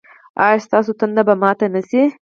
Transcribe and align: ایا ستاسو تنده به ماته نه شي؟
ایا 0.43 0.59
ستاسو 0.65 0.91
تنده 0.99 1.21
به 1.27 1.33
ماته 1.41 1.67
نه 1.73 1.81
شي؟ 1.89 2.01